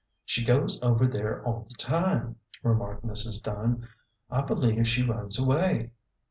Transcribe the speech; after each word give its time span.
"She 0.25 0.43
goes 0.43 0.79
over 0.81 1.05
there 1.05 1.43
all 1.45 1.67
the 1.69 1.75
time," 1.75 2.37
remarked 2.63 3.05
Mrs. 3.05 3.39
Dunn." 3.39 3.87
I 4.31 4.41
b'lieve 4.41 4.87
she 4.87 5.05
runs 5.05 5.37
away. 5.37 5.91